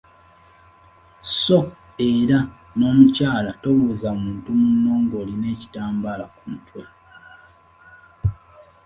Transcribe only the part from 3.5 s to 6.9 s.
tobuuza muntu munno ng’olina ekitambaala ku mutwe.